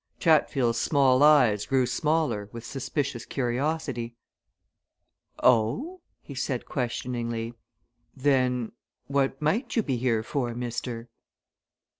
[0.19, 4.15] Chatfield's small eyes grew smaller with suspicious curiosity.
[5.43, 7.53] "Oh?" he said questioningly.
[8.15, 8.71] "Then
[9.05, 11.09] what might you be here for, mister?"